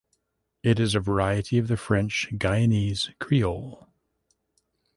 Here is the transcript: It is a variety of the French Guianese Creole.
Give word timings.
It 0.63 0.79
is 0.79 0.95
a 0.95 0.99
variety 0.99 1.59
of 1.59 1.67
the 1.67 1.77
French 1.77 2.27
Guianese 2.31 3.13
Creole. 3.19 3.87